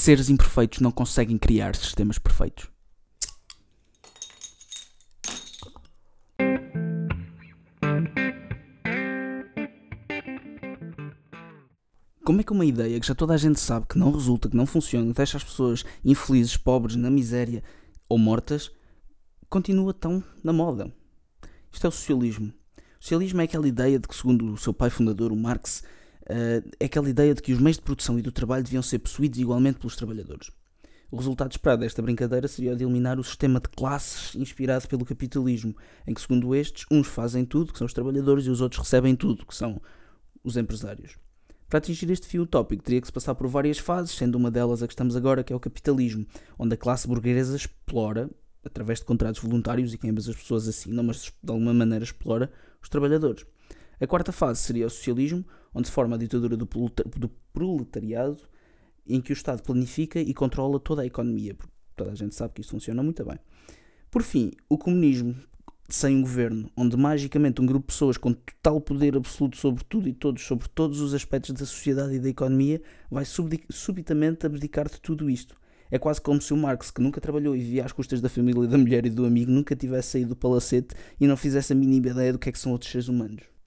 Seres 0.00 0.30
imperfeitos 0.30 0.78
não 0.78 0.92
conseguem 0.92 1.36
criar 1.36 1.74
sistemas 1.74 2.18
perfeitos. 2.18 2.70
Como 12.24 12.40
é 12.40 12.44
que 12.44 12.52
uma 12.52 12.64
ideia 12.64 13.00
que 13.00 13.08
já 13.08 13.12
toda 13.12 13.34
a 13.34 13.36
gente 13.36 13.58
sabe 13.58 13.86
que 13.88 13.98
não 13.98 14.12
resulta, 14.12 14.48
que 14.48 14.56
não 14.56 14.66
funciona, 14.66 15.12
deixa 15.12 15.36
as 15.36 15.42
pessoas 15.42 15.84
infelizes, 16.04 16.56
pobres, 16.56 16.94
na 16.94 17.10
miséria 17.10 17.64
ou 18.08 18.18
mortas, 18.18 18.70
continua 19.50 19.92
tão 19.92 20.22
na 20.44 20.52
moda? 20.52 20.94
Isto 21.72 21.86
é 21.86 21.88
o 21.88 21.92
socialismo. 21.92 22.54
O 23.00 23.02
socialismo 23.02 23.40
é 23.40 23.44
aquela 23.44 23.66
ideia 23.66 23.98
de 23.98 24.06
que, 24.06 24.14
segundo 24.14 24.52
o 24.52 24.56
seu 24.56 24.72
pai 24.72 24.90
fundador, 24.90 25.32
o 25.32 25.36
Marx, 25.36 25.82
uh, 26.28 26.70
é 26.78 26.84
aquela 26.84 27.08
ideia 27.08 27.34
de 27.34 27.42
que 27.42 27.52
os 27.52 27.60
meios 27.60 27.76
de 27.76 27.82
produção 27.82 28.18
e 28.18 28.22
do 28.22 28.32
trabalho 28.32 28.64
deviam 28.64 28.82
ser 28.82 28.98
possuídos 28.98 29.38
igualmente 29.38 29.78
pelos 29.78 29.96
trabalhadores. 29.96 30.50
O 31.10 31.16
resultado 31.16 31.50
esperado 31.50 31.80
desta 31.80 32.02
brincadeira 32.02 32.46
seria 32.46 32.72
o 32.72 32.76
de 32.76 32.84
eliminar 32.84 33.18
o 33.18 33.24
sistema 33.24 33.58
de 33.58 33.68
classes 33.68 34.34
inspirado 34.34 34.86
pelo 34.86 35.06
capitalismo, 35.06 35.74
em 36.06 36.12
que, 36.12 36.20
segundo 36.20 36.54
estes, 36.54 36.84
uns 36.90 37.06
fazem 37.06 37.46
tudo, 37.46 37.72
que 37.72 37.78
são 37.78 37.86
os 37.86 37.94
trabalhadores, 37.94 38.44
e 38.44 38.50
os 38.50 38.60
outros 38.60 38.82
recebem 38.82 39.16
tudo, 39.16 39.46
que 39.46 39.54
são 39.54 39.80
os 40.44 40.58
empresários. 40.58 41.16
Para 41.66 41.78
atingir 41.78 42.10
este 42.10 42.26
fio 42.26 42.42
utópico, 42.42 42.82
teria 42.82 43.00
que 43.00 43.06
se 43.06 43.12
passar 43.12 43.34
por 43.34 43.46
várias 43.48 43.78
fases, 43.78 44.16
sendo 44.16 44.36
uma 44.36 44.50
delas 44.50 44.82
a 44.82 44.86
que 44.86 44.92
estamos 44.92 45.16
agora, 45.16 45.42
que 45.42 45.52
é 45.52 45.56
o 45.56 45.60
capitalismo, 45.60 46.26
onde 46.58 46.74
a 46.74 46.76
classe 46.76 47.08
burguesa 47.08 47.56
explora, 47.56 48.28
através 48.64 48.98
de 48.98 49.06
contratos 49.06 49.40
voluntários 49.40 49.94
e 49.94 49.98
que 49.98 50.08
ambas 50.08 50.28
as 50.28 50.36
pessoas 50.36 50.68
assinam, 50.68 51.04
mas 51.04 51.32
de 51.42 51.50
alguma 51.50 51.72
maneira 51.72 52.04
explora 52.04 52.50
os 52.82 52.88
trabalhadores. 52.88 53.46
A 54.00 54.06
quarta 54.06 54.30
fase 54.30 54.60
seria 54.60 54.86
o 54.86 54.90
socialismo, 54.90 55.44
onde 55.74 55.88
se 55.88 55.92
forma 55.92 56.14
a 56.14 56.18
ditadura 56.18 56.56
do 56.56 56.66
proletariado, 57.52 58.42
em 59.06 59.20
que 59.20 59.32
o 59.32 59.34
Estado 59.34 59.62
planifica 59.62 60.20
e 60.20 60.32
controla 60.32 60.78
toda 60.78 61.02
a 61.02 61.06
economia, 61.06 61.54
porque 61.54 61.72
toda 61.96 62.12
a 62.12 62.14
gente 62.14 62.34
sabe 62.34 62.54
que 62.54 62.60
isto 62.60 62.70
funciona 62.70 63.02
muito 63.02 63.24
bem. 63.24 63.38
Por 64.10 64.22
fim, 64.22 64.52
o 64.68 64.78
comunismo, 64.78 65.34
sem 65.88 66.16
um 66.16 66.22
governo, 66.22 66.70
onde 66.76 66.96
magicamente 66.96 67.60
um 67.60 67.66
grupo 67.66 67.86
de 67.86 67.92
pessoas 67.94 68.16
com 68.16 68.32
total 68.32 68.80
poder 68.80 69.16
absoluto 69.16 69.56
sobre 69.56 69.82
tudo 69.84 70.08
e 70.08 70.12
todos, 70.12 70.42
sobre 70.42 70.68
todos 70.68 71.00
os 71.00 71.12
aspectos 71.14 71.52
da 71.52 71.66
sociedade 71.66 72.14
e 72.14 72.20
da 72.20 72.28
economia, 72.28 72.80
vai 73.10 73.24
subitamente 73.24 74.46
abdicar 74.46 74.88
de 74.88 75.00
tudo 75.00 75.28
isto. 75.28 75.56
É 75.90 75.98
quase 75.98 76.20
como 76.20 76.40
se 76.40 76.52
o 76.52 76.56
Marx, 76.56 76.90
que 76.90 77.00
nunca 77.00 77.20
trabalhou 77.20 77.56
e 77.56 77.60
vivia 77.60 77.84
às 77.84 77.92
custas 77.92 78.20
da 78.20 78.28
família, 78.28 78.66
da 78.66 78.76
mulher 78.76 79.06
e 79.06 79.10
do 79.10 79.24
amigo, 79.24 79.50
nunca 79.50 79.74
tivesse 79.74 80.10
saído 80.10 80.30
do 80.30 80.36
palacete 80.36 80.94
e 81.18 81.26
não 81.26 81.36
fizesse 81.36 81.72
a 81.72 81.76
mínima 81.76 82.08
ideia 82.08 82.32
do 82.32 82.38
que 82.38 82.50
é 82.50 82.52
que 82.52 82.58
são 82.58 82.72
outros 82.72 82.90
seres 82.90 83.08
humanos. 83.08 83.57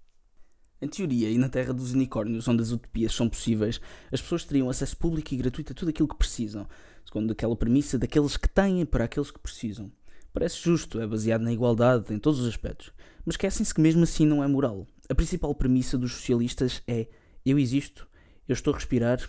Em 0.81 0.87
teoria, 0.87 1.29
e 1.29 1.37
na 1.37 1.47
terra 1.47 1.73
dos 1.73 1.93
unicórnios, 1.93 2.47
onde 2.47 2.63
as 2.63 2.71
utopias 2.71 3.13
são 3.13 3.29
possíveis, 3.29 3.79
as 4.11 4.19
pessoas 4.19 4.43
teriam 4.43 4.67
acesso 4.67 4.97
público 4.97 5.31
e 5.31 5.37
gratuito 5.37 5.73
a 5.73 5.75
tudo 5.75 5.89
aquilo 5.89 6.07
que 6.07 6.15
precisam, 6.15 6.67
segundo 7.05 7.31
aquela 7.31 7.55
premissa 7.55 7.99
daqueles 7.99 8.35
que 8.35 8.49
têm 8.49 8.83
para 8.83 9.03
aqueles 9.03 9.29
que 9.29 9.39
precisam. 9.39 9.91
Parece 10.33 10.57
justo, 10.59 10.99
é 10.99 11.05
baseado 11.05 11.41
na 11.41 11.53
igualdade 11.53 12.11
em 12.11 12.17
todos 12.17 12.39
os 12.39 12.47
aspectos, 12.47 12.91
mas 13.23 13.33
esquecem-se 13.33 13.71
que 13.71 13.79
mesmo 13.79 14.01
assim 14.01 14.25
não 14.25 14.43
é 14.43 14.47
moral. 14.47 14.87
A 15.07 15.13
principal 15.13 15.53
premissa 15.53 15.99
dos 15.99 16.13
socialistas 16.13 16.81
é: 16.87 17.07
eu 17.45 17.59
existo, 17.59 18.07
eu 18.47 18.53
estou 18.53 18.73
a 18.73 18.77
respirar, 18.77 19.19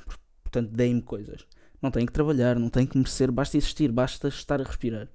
portanto 0.43 0.71
deem-me 0.71 1.03
coisas. 1.03 1.45
Não 1.83 1.91
tenho 1.91 2.07
que 2.07 2.13
trabalhar, 2.13 2.59
não 2.59 2.71
tenho 2.71 2.87
que 2.87 2.97
merecer, 2.97 3.31
basta 3.31 3.59
existir, 3.59 3.93
basta 3.93 4.29
estar 4.29 4.59
a 4.59 4.65
respirar. 4.65 5.09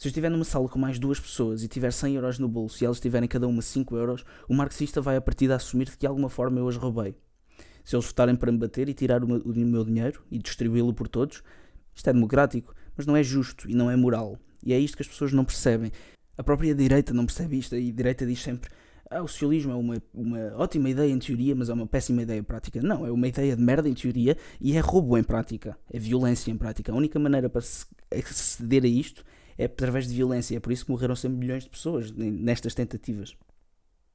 Se 0.00 0.06
eu 0.06 0.08
estiver 0.08 0.30
numa 0.30 0.44
sala 0.44 0.66
com 0.66 0.78
mais 0.78 0.98
duas 0.98 1.20
pessoas 1.20 1.62
e 1.62 1.68
tiver 1.68 1.92
100 1.92 2.14
euros 2.14 2.38
no 2.38 2.48
bolso 2.48 2.82
e 2.82 2.86
elas 2.86 2.98
tiverem 2.98 3.28
cada 3.28 3.46
uma 3.46 3.60
5 3.60 3.94
euros, 3.98 4.24
o 4.48 4.54
marxista 4.54 4.98
vai 4.98 5.14
a 5.14 5.20
partir 5.20 5.46
de 5.46 5.52
assumir 5.52 5.90
que 5.90 5.98
de 5.98 6.06
alguma 6.06 6.30
forma 6.30 6.58
eu 6.58 6.66
as 6.66 6.74
roubei. 6.74 7.14
Se 7.84 7.94
eles 7.94 8.06
votarem 8.06 8.34
para 8.34 8.50
me 8.50 8.56
bater 8.56 8.88
e 8.88 8.94
tirar 8.94 9.22
o 9.22 9.28
meu, 9.28 9.84
dinheiro 9.84 10.24
e 10.30 10.38
distribuí-lo 10.38 10.94
por 10.94 11.06
todos, 11.06 11.42
isto 11.94 12.08
é 12.08 12.14
democrático, 12.14 12.74
mas 12.96 13.04
não 13.04 13.14
é 13.14 13.22
justo 13.22 13.68
e 13.68 13.74
não 13.74 13.90
é 13.90 13.96
moral. 13.96 14.38
E 14.64 14.72
é 14.72 14.78
isto 14.78 14.96
que 14.96 15.02
as 15.02 15.08
pessoas 15.08 15.34
não 15.34 15.44
percebem. 15.44 15.92
A 16.38 16.42
própria 16.42 16.74
direita 16.74 17.12
não 17.12 17.26
percebe 17.26 17.58
isto, 17.58 17.76
e 17.76 17.90
a 17.90 17.92
direita 17.92 18.24
diz 18.24 18.42
sempre: 18.42 18.70
ah, 19.10 19.20
o 19.20 19.28
socialismo 19.28 19.72
é 19.72 19.76
uma, 19.76 20.02
uma 20.14 20.38
ótima 20.56 20.88
ideia 20.88 21.12
em 21.12 21.18
teoria, 21.18 21.54
mas 21.54 21.68
é 21.68 21.74
uma 21.74 21.86
péssima 21.86 22.22
ideia 22.22 22.38
em 22.38 22.42
prática. 22.42 22.80
Não, 22.80 23.04
é 23.04 23.12
uma 23.12 23.28
ideia 23.28 23.54
de 23.54 23.62
merda 23.62 23.86
em 23.86 23.92
teoria 23.92 24.34
e 24.58 24.74
é 24.78 24.80
roubo 24.80 25.18
em 25.18 25.22
prática, 25.22 25.76
é 25.92 25.98
violência 25.98 26.50
em 26.50 26.56
prática. 26.56 26.90
A 26.90 26.94
única 26.94 27.18
maneira 27.18 27.50
para 27.50 27.60
se 27.60 27.84
aceder 28.10 28.84
a 28.84 28.88
isto 28.88 29.22
é 29.58 29.64
através 29.64 30.08
de 30.08 30.14
violência. 30.14 30.56
É 30.56 30.60
por 30.60 30.72
isso 30.72 30.84
que 30.84 30.90
morreram 30.90 31.16
sempre 31.16 31.38
milhões 31.38 31.64
de 31.64 31.70
pessoas 31.70 32.10
nestas 32.12 32.74
tentativas. 32.74 33.36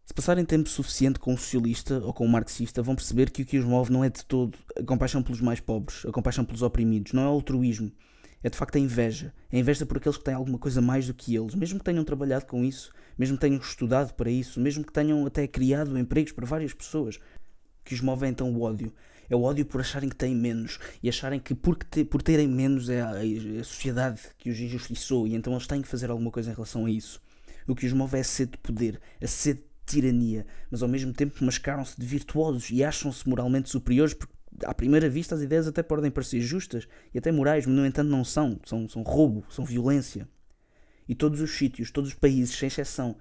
Se 0.05 0.13
passarem 0.13 0.45
tempo 0.45 0.69
suficiente 0.69 1.19
com 1.19 1.33
um 1.33 1.37
socialista 1.37 1.99
ou 1.99 2.13
com 2.13 2.25
um 2.25 2.29
marxista, 2.29 2.83
vão 2.83 2.95
perceber 2.95 3.31
que 3.31 3.41
o 3.41 3.45
que 3.45 3.57
os 3.57 3.65
move 3.65 3.91
não 3.91 4.03
é 4.03 4.09
de 4.09 4.23
todo 4.23 4.57
a 4.79 4.83
compaixão 4.83 5.23
pelos 5.23 5.41
mais 5.41 5.59
pobres, 5.59 6.05
a 6.05 6.11
compaixão 6.11 6.45
pelos 6.45 6.61
oprimidos, 6.61 7.11
não 7.11 7.23
é 7.23 7.25
altruísmo 7.25 7.91
é 8.45 8.49
de 8.49 8.55
facto 8.55 8.75
a 8.75 8.79
inveja. 8.79 9.33
A 9.51 9.57
inveja 9.57 9.87
por 9.87 9.97
aqueles 9.97 10.19
que 10.19 10.23
têm 10.23 10.35
alguma 10.35 10.59
coisa 10.59 10.79
mais 10.79 11.07
do 11.07 11.15
que 11.15 11.35
eles, 11.35 11.55
mesmo 11.55 11.79
que 11.79 11.85
tenham 11.85 12.03
trabalhado 12.03 12.45
com 12.45 12.63
isso, 12.63 12.91
mesmo 13.17 13.37
que 13.37 13.41
tenham 13.41 13.59
estudado 13.59 14.13
para 14.13 14.29
isso, 14.29 14.59
mesmo 14.59 14.85
que 14.85 14.93
tenham 14.93 15.25
até 15.25 15.47
criado 15.47 15.97
empregos 15.97 16.31
para 16.31 16.45
várias 16.45 16.71
pessoas. 16.71 17.19
Que 17.83 17.95
os 17.95 18.01
move 18.01 18.23
é 18.23 18.29
então 18.29 18.53
o 18.53 18.61
ódio. 18.61 18.93
É 19.29 19.35
o 19.35 19.41
ódio 19.41 19.65
por 19.65 19.81
acharem 19.81 20.09
que 20.09 20.15
têm 20.15 20.35
menos 20.35 20.79
e 21.01 21.09
acharem 21.09 21.39
que 21.39 21.55
por, 21.55 21.75
te, 21.75 22.03
por 22.03 22.21
terem 22.21 22.47
menos 22.47 22.89
é 22.89 23.01
a, 23.01 23.11
a, 23.11 23.63
sociedade 23.63 24.21
que 24.37 24.49
os 24.49 24.59
injustiçou 24.59 25.27
e 25.27 25.35
então 25.35 25.53
eles 25.53 25.67
têm 25.67 25.81
que 25.81 25.87
fazer 25.87 26.09
alguma 26.09 26.31
coisa 26.31 26.51
em 26.51 26.53
relação 26.53 26.85
a 26.85 26.91
isso. 26.91 27.21
O 27.67 27.75
que 27.75 27.85
os 27.85 27.93
move 27.93 28.15
é 28.17 28.21
a 28.21 28.23
sede 28.23 28.51
de 28.51 28.57
poder, 28.59 29.01
a 29.21 29.27
sede 29.27 29.59
de 29.59 29.65
tirania, 29.85 30.45
mas 30.69 30.83
ao 30.83 30.89
mesmo 30.89 31.13
tempo 31.13 31.43
mascaram-se 31.43 31.99
de 31.99 32.05
virtuosos 32.05 32.69
e 32.69 32.83
acham-se 32.83 33.27
moralmente 33.27 33.69
superiores 33.69 34.13
porque 34.13 34.35
à 34.63 34.73
primeira 34.73 35.09
vista 35.09 35.35
as 35.35 35.41
ideias 35.41 35.67
até 35.67 35.83
podem 35.83 36.11
parecer 36.11 36.39
justas 36.39 36.87
e 37.13 37.17
até 37.17 37.31
morais, 37.31 37.65
mas 37.65 37.75
no 37.75 37.85
entanto 37.85 38.09
não 38.09 38.23
são. 38.23 38.59
São, 38.63 38.87
são 38.87 39.01
roubo, 39.01 39.43
são 39.49 39.65
violência. 39.65 40.27
E 41.07 41.15
todos 41.15 41.41
os 41.41 41.51
sítios, 41.51 41.91
todos 41.91 42.11
os 42.11 42.15
países, 42.15 42.55
sem 42.55 42.67
exceção, 42.67 43.15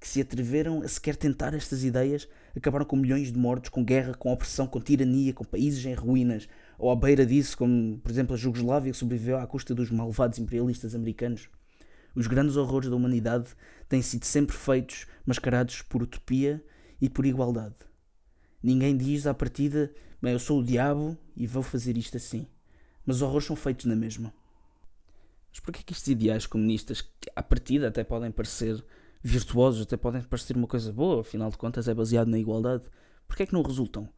que 0.00 0.08
se 0.08 0.20
atreveram 0.20 0.82
a 0.82 0.88
sequer 0.88 1.16
tentar 1.16 1.54
estas 1.54 1.82
ideias 1.82 2.28
acabaram 2.58 2.84
com 2.84 2.96
milhões 2.96 3.32
de 3.32 3.38
mortos, 3.38 3.70
com 3.70 3.84
guerra, 3.84 4.14
com 4.14 4.32
opressão, 4.32 4.66
com 4.66 4.80
tirania, 4.80 5.32
com 5.32 5.44
países 5.44 5.84
em 5.84 5.94
ruínas, 5.94 6.48
ou 6.78 6.90
à 6.90 6.96
beira 6.96 7.24
disso, 7.24 7.56
como 7.56 7.98
por 7.98 8.10
exemplo 8.10 8.34
a 8.34 8.36
Jugoslávia, 8.36 8.92
que 8.92 8.98
sobreviveu 8.98 9.38
à 9.38 9.46
custa 9.46 9.74
dos 9.74 9.90
malvados 9.90 10.38
imperialistas 10.38 10.94
americanos. 10.94 11.48
Os 12.14 12.26
grandes 12.26 12.56
horrores 12.56 12.88
da 12.88 12.96
humanidade 12.96 13.48
têm 13.88 14.02
sido 14.02 14.24
sempre 14.24 14.56
feitos 14.56 15.06
mascarados 15.24 15.82
por 15.82 16.02
utopia 16.02 16.62
e 17.00 17.08
por 17.08 17.24
igualdade. 17.24 17.76
Ninguém 18.62 18.96
diz 18.96 19.26
à 19.26 19.34
partida 19.34 19.92
Bem, 20.20 20.32
eu 20.32 20.40
sou 20.40 20.58
o 20.58 20.64
diabo 20.64 21.16
e 21.36 21.46
vou 21.46 21.62
fazer 21.62 21.96
isto 21.96 22.16
assim. 22.16 22.44
Mas 23.06 23.16
os 23.16 23.22
horrores 23.22 23.46
são 23.46 23.54
feitos 23.54 23.86
na 23.86 23.94
mesma. 23.94 24.34
Mas 25.48 25.60
porquê 25.60 25.80
que 25.84 25.92
estes 25.92 26.08
ideais 26.08 26.44
comunistas, 26.44 27.00
que 27.00 27.30
à 27.36 27.42
partida 27.42 27.86
até 27.86 28.02
podem 28.02 28.32
parecer 28.32 28.84
virtuosos, 29.22 29.82
até 29.82 29.96
podem 29.96 30.22
parecer 30.22 30.56
uma 30.56 30.66
coisa 30.66 30.92
boa, 30.92 31.20
afinal 31.20 31.50
de 31.50 31.58
contas 31.58 31.88
é 31.88 31.94
baseado 31.94 32.28
na 32.28 32.38
igualdade, 32.38 32.84
porquê 33.26 33.42
é 33.42 33.46
que 33.46 33.52
não 33.52 33.62
resultam? 33.62 34.08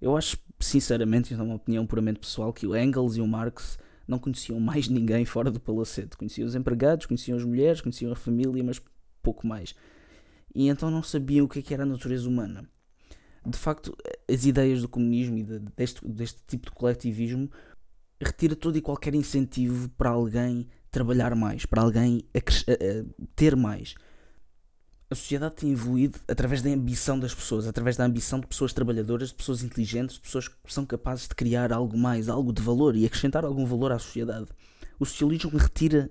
Eu 0.00 0.16
acho, 0.16 0.38
sinceramente, 0.60 1.32
isto 1.32 1.40
é 1.40 1.44
uma 1.44 1.54
opinião 1.54 1.86
puramente 1.86 2.20
pessoal, 2.20 2.52
que 2.52 2.66
o 2.66 2.76
Engels 2.76 3.16
e 3.16 3.20
o 3.20 3.26
Marx 3.26 3.78
não 4.06 4.18
conheciam 4.18 4.60
mais 4.60 4.88
ninguém 4.88 5.24
fora 5.24 5.50
do 5.50 5.58
palacete. 5.58 6.16
Conheciam 6.16 6.46
os 6.46 6.54
empregados, 6.54 7.06
conheciam 7.06 7.36
as 7.36 7.44
mulheres, 7.44 7.80
conheciam 7.80 8.12
a 8.12 8.16
família, 8.16 8.62
mas 8.62 8.80
pouco 9.22 9.46
mais. 9.46 9.74
E 10.54 10.68
então 10.68 10.90
não 10.90 11.02
sabiam 11.02 11.46
o 11.46 11.48
que, 11.48 11.58
é 11.60 11.62
que 11.62 11.74
era 11.74 11.82
a 11.82 11.86
natureza 11.86 12.28
humana 12.28 12.68
de 13.50 13.58
facto, 13.58 13.96
as 14.28 14.44
ideias 14.44 14.82
do 14.82 14.88
comunismo 14.88 15.38
e 15.38 15.42
de, 15.42 15.58
deste, 15.76 16.06
deste 16.06 16.40
tipo 16.46 16.66
de 16.66 16.72
coletivismo 16.72 17.50
retira 18.20 18.56
todo 18.56 18.76
e 18.76 18.80
qualquer 18.80 19.14
incentivo 19.14 19.88
para 19.90 20.10
alguém 20.10 20.68
trabalhar 20.90 21.34
mais, 21.34 21.64
para 21.64 21.82
alguém 21.82 22.24
a, 22.34 22.38
a 22.38 23.26
ter 23.34 23.54
mais. 23.54 23.94
A 25.08 25.14
sociedade 25.14 25.54
tem 25.54 25.70
evoluído 25.70 26.18
através 26.26 26.62
da 26.62 26.70
ambição 26.70 27.18
das 27.18 27.32
pessoas, 27.32 27.66
através 27.66 27.96
da 27.96 28.04
ambição 28.04 28.40
de 28.40 28.46
pessoas 28.48 28.72
trabalhadoras, 28.72 29.28
de 29.28 29.36
pessoas 29.36 29.62
inteligentes, 29.62 30.16
de 30.16 30.22
pessoas 30.22 30.48
que 30.48 30.56
são 30.66 30.84
capazes 30.84 31.28
de 31.28 31.34
criar 31.34 31.72
algo 31.72 31.96
mais, 31.96 32.28
algo 32.28 32.52
de 32.52 32.60
valor 32.60 32.96
e 32.96 33.06
acrescentar 33.06 33.44
algum 33.44 33.64
valor 33.64 33.92
à 33.92 33.98
sociedade. 34.00 34.46
O 34.98 35.06
socialismo 35.06 35.56
retira 35.56 36.10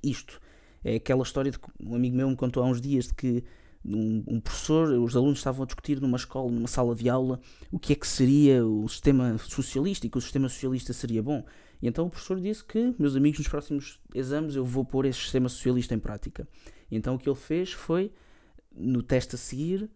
isto. 0.00 0.40
É 0.84 0.94
aquela 0.94 1.24
história 1.24 1.50
de 1.50 1.58
que 1.58 1.66
um 1.80 1.96
amigo 1.96 2.16
meu 2.16 2.30
me 2.30 2.36
contou 2.36 2.62
há 2.62 2.66
uns 2.66 2.80
dias 2.80 3.08
de 3.08 3.14
que 3.14 3.44
um, 3.84 4.22
um, 4.28 4.40
professor, 4.40 4.88
os 4.90 5.16
alunos 5.16 5.38
estavam 5.38 5.64
a 5.64 5.66
discutir 5.66 6.00
numa 6.00 6.16
escola, 6.16 6.50
numa 6.50 6.68
sala 6.68 6.94
de 6.94 7.08
aula, 7.08 7.40
o 7.70 7.78
que 7.78 7.92
é 7.92 7.96
que 7.96 8.06
seria 8.06 8.64
o 8.64 8.88
sistema 8.88 9.38
socialista 9.38 10.06
e 10.06 10.10
que 10.10 10.18
o 10.18 10.20
sistema 10.20 10.48
socialista 10.48 10.92
seria 10.92 11.22
bom. 11.22 11.44
E 11.82 11.88
então 11.88 12.06
o 12.06 12.10
professor 12.10 12.40
disse 12.40 12.64
que, 12.64 12.94
meus 12.98 13.16
amigos, 13.16 13.38
nos 13.38 13.48
próximos 13.48 13.98
exames 14.14 14.54
eu 14.54 14.64
vou 14.64 14.84
pôr 14.84 15.04
esse 15.04 15.20
sistema 15.20 15.48
socialista 15.48 15.94
em 15.94 15.98
prática. 15.98 16.48
E 16.90 16.96
então 16.96 17.16
o 17.16 17.18
que 17.18 17.28
ele 17.28 17.36
fez 17.36 17.72
foi, 17.72 18.12
no 18.76 19.02
teste 19.02 19.34
a 19.34 19.38
seguir, 19.38 19.90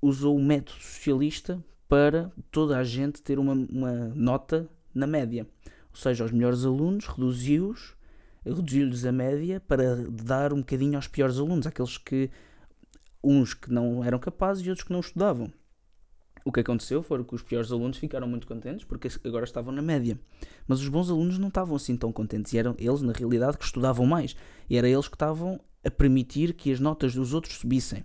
usou 0.00 0.36
o 0.36 0.42
método 0.42 0.80
socialista 0.80 1.62
para 1.88 2.30
toda 2.50 2.78
a 2.78 2.84
gente 2.84 3.22
ter 3.22 3.38
uma, 3.38 3.52
uma 3.52 4.08
nota 4.14 4.68
na 4.94 5.06
média. 5.06 5.46
Ou 5.90 5.96
seja, 5.96 6.24
os 6.24 6.32
melhores 6.32 6.64
alunos 6.64 7.06
reduziu-os, 7.06 7.96
reduziu-lhes 8.44 9.04
a 9.04 9.12
média 9.12 9.60
para 9.60 9.96
dar 10.22 10.52
um 10.52 10.58
bocadinho 10.58 10.96
aos 10.96 11.08
piores 11.08 11.38
alunos, 11.38 11.66
aqueles 11.66 11.98
que 11.98 12.30
uns 13.22 13.54
que 13.54 13.72
não 13.72 14.04
eram 14.04 14.18
capazes 14.18 14.64
e 14.64 14.70
outros 14.70 14.86
que 14.86 14.92
não 14.92 15.00
estudavam. 15.00 15.52
O 16.44 16.52
que 16.52 16.60
aconteceu 16.60 17.02
foi 17.02 17.22
que 17.24 17.34
os 17.34 17.42
piores 17.42 17.70
alunos 17.70 17.98
ficaram 17.98 18.28
muito 18.28 18.46
contentes 18.46 18.84
porque 18.84 19.08
agora 19.24 19.44
estavam 19.44 19.72
na 19.72 19.82
média. 19.82 20.18
Mas 20.66 20.80
os 20.80 20.88
bons 20.88 21.10
alunos 21.10 21.38
não 21.38 21.48
estavam 21.48 21.76
assim 21.76 21.96
tão 21.96 22.12
contentes. 22.12 22.52
E 22.52 22.58
eram 22.58 22.74
eles, 22.78 23.02
na 23.02 23.12
realidade, 23.12 23.58
que 23.58 23.64
estudavam 23.64 24.06
mais. 24.06 24.36
E 24.68 24.76
era 24.76 24.88
eles 24.88 25.08
que 25.08 25.16
estavam 25.16 25.60
a 25.84 25.90
permitir 25.90 26.54
que 26.54 26.72
as 26.72 26.80
notas 26.80 27.14
dos 27.14 27.34
outros 27.34 27.56
subissem. 27.58 28.04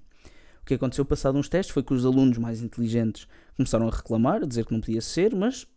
O 0.61 0.65
que 0.65 0.73
aconteceu 0.75 1.03
passado 1.03 1.37
uns 1.37 1.49
testes 1.49 1.73
foi 1.73 1.83
que 1.83 1.93
os 1.93 2.05
alunos 2.05 2.37
mais 2.37 2.61
inteligentes 2.61 3.27
começaram 3.55 3.87
a 3.87 3.91
reclamar, 3.91 4.41
a 4.43 4.45
dizer 4.45 4.65
que 4.65 4.71
não 4.71 4.79
podia 4.79 5.01
ser, 5.01 5.35
mas 5.35 5.67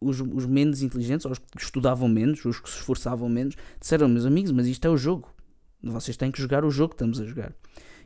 os, 0.00 0.20
os 0.20 0.46
menos 0.46 0.82
inteligentes, 0.82 1.26
os 1.26 1.38
que 1.38 1.60
estudavam 1.60 2.08
menos, 2.08 2.44
os 2.44 2.60
que 2.60 2.70
se 2.70 2.76
esforçavam 2.76 3.28
menos, 3.28 3.56
disseram, 3.80 4.08
meus 4.08 4.24
amigos, 4.24 4.52
mas 4.52 4.66
isto 4.66 4.84
é 4.86 4.90
o 4.90 4.96
jogo. 4.96 5.28
Vocês 5.82 6.16
têm 6.16 6.30
que 6.30 6.40
jogar 6.40 6.64
o 6.64 6.70
jogo 6.70 6.90
que 6.90 6.94
estamos 6.94 7.20
a 7.20 7.24
jogar. 7.24 7.52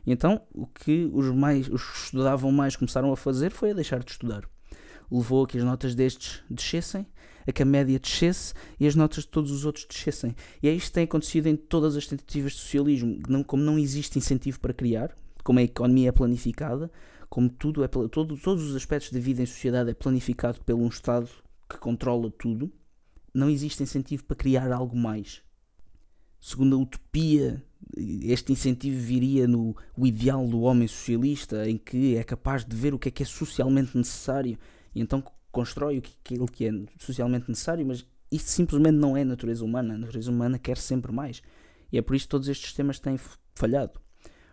Então 0.05 0.41
o 0.53 0.67
que 0.67 1.09
os, 1.13 1.27
mais, 1.33 1.69
os 1.69 1.83
que 1.83 1.97
estudavam 1.97 2.51
mais 2.51 2.75
começaram 2.75 3.11
a 3.11 3.17
fazer 3.17 3.51
foi 3.51 3.71
a 3.71 3.73
deixar 3.73 4.03
de 4.03 4.11
estudar. 4.11 4.47
Levou 5.11 5.43
a 5.43 5.47
que 5.47 5.57
as 5.57 5.63
notas 5.63 5.95
destes 5.95 6.43
descessem, 6.49 7.05
a 7.47 7.51
que 7.51 7.61
a 7.61 7.65
média 7.65 7.99
descesse 7.99 8.53
e 8.79 8.87
as 8.87 8.95
notas 8.95 9.23
de 9.23 9.29
todos 9.29 9.51
os 9.51 9.65
outros 9.65 9.85
descessem. 9.85 10.35
E 10.61 10.67
é 10.67 10.73
isto 10.73 10.87
que 10.87 10.93
tem 10.93 11.03
acontecido 11.03 11.47
em 11.47 11.55
todas 11.55 11.95
as 11.95 12.07
tentativas 12.07 12.53
de 12.53 12.59
socialismo. 12.59 13.21
Não, 13.27 13.43
como 13.43 13.63
não 13.63 13.77
existe 13.77 14.17
incentivo 14.17 14.59
para 14.59 14.73
criar, 14.73 15.13
como 15.43 15.59
a 15.59 15.63
economia 15.63 16.09
é 16.09 16.11
planificada, 16.11 16.89
como 17.29 17.49
tudo 17.49 17.83
é 17.83 17.87
todo, 17.87 18.37
todos 18.37 18.63
os 18.63 18.75
aspectos 18.75 19.11
da 19.11 19.19
vida 19.19 19.41
em 19.41 19.45
sociedade 19.45 19.89
é 19.89 19.93
planificado 19.93 20.59
por 20.63 20.75
um 20.75 20.87
Estado 20.87 21.29
que 21.69 21.77
controla 21.77 22.31
tudo, 22.31 22.71
não 23.33 23.49
existe 23.49 23.81
incentivo 23.81 24.23
para 24.25 24.35
criar 24.35 24.71
algo 24.71 24.95
mais. 24.95 25.41
Segundo 26.39 26.75
a 26.75 26.79
utopia 26.79 27.63
este 27.97 28.51
incentivo 28.51 28.99
viria 28.99 29.47
no 29.47 29.75
ideal 29.97 30.47
do 30.47 30.61
homem 30.61 30.87
socialista, 30.87 31.69
em 31.69 31.77
que 31.77 32.15
é 32.15 32.23
capaz 32.23 32.65
de 32.65 32.75
ver 32.75 32.93
o 32.93 32.99
que 32.99 33.09
é 33.09 33.11
que 33.11 33.23
é 33.23 33.25
socialmente 33.25 33.97
necessário 33.97 34.57
e 34.95 35.01
então 35.01 35.23
constrói 35.51 35.99
o 35.99 36.01
que 36.01 36.13
aquilo 36.23 36.47
que 36.47 36.65
é 36.65 36.71
socialmente 36.99 37.49
necessário, 37.49 37.85
mas 37.85 38.05
isso 38.31 38.47
simplesmente 38.47 38.95
não 38.95 39.15
é 39.15 39.23
natureza 39.23 39.63
humana. 39.63 39.93
A 39.93 39.97
natureza 39.97 40.31
humana 40.31 40.57
quer 40.57 40.77
sempre 40.77 41.11
mais. 41.11 41.41
E 41.91 41.97
é 41.97 42.01
por 42.01 42.15
isso 42.15 42.25
que 42.25 42.31
todos 42.31 42.47
estes 42.47 42.67
sistemas 42.67 42.99
têm 42.99 43.19
falhado. 43.53 43.99